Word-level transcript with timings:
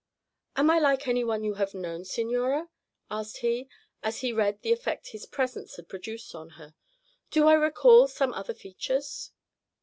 "Am 0.55 0.71
I 0.71 0.79
like 0.79 1.07
any 1.07 1.23
one 1.23 1.43
you 1.43 1.53
have 1.59 1.75
known, 1.75 2.05
signora?" 2.05 2.69
asked 3.11 3.41
he, 3.45 3.69
as 4.01 4.21
he 4.21 4.33
read 4.33 4.63
the 4.63 4.71
effect 4.71 5.09
his 5.09 5.27
presence 5.27 5.75
had 5.75 5.87
produced 5.89 6.33
on 6.33 6.49
her. 6.57 6.73
"Do 7.29 7.45
I 7.47 7.53
recall 7.53 8.07
some 8.07 8.33
other 8.33 8.55
features?" 8.55 9.29